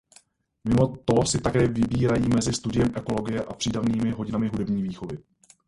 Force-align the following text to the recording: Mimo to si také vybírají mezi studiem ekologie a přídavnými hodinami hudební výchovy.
Mimo 0.69 0.97
to 0.97 1.25
si 1.25 1.41
také 1.41 1.67
vybírají 1.67 2.27
mezi 2.27 2.53
studiem 2.53 2.91
ekologie 2.95 3.43
a 3.45 3.53
přídavnými 3.53 4.11
hodinami 4.11 4.47
hudební 4.47 4.83
výchovy. 4.83 5.17